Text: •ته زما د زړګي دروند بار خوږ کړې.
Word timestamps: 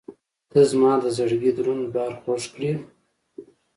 •ته 0.51 0.59
زما 0.71 0.91
د 1.03 1.05
زړګي 1.17 1.51
دروند 1.57 1.85
بار 1.93 2.11
خوږ 2.21 2.43
کړې. 2.53 2.71